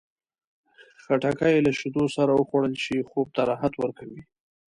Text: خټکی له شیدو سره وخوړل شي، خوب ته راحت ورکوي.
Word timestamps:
خټکی 1.03 1.55
له 1.65 1.71
شیدو 1.79 2.03
سره 2.15 2.31
وخوړل 2.35 2.75
شي، 2.83 2.97
خوب 3.09 3.27
ته 3.35 3.41
راحت 3.49 3.73
ورکوي. 3.77 4.21